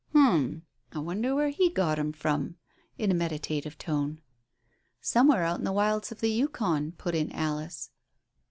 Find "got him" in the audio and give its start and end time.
1.69-2.11